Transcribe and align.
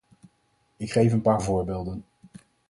Ik 0.77 0.91
geef 0.91 1.11
een 1.11 1.21
paar 1.21 1.41
voorbeelden. 1.41 2.05